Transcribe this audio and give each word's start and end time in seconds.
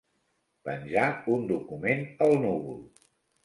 Penjar 0.69 1.03
un 1.35 1.47
document 1.53 2.05
al 2.29 2.37
núvol. 2.43 2.85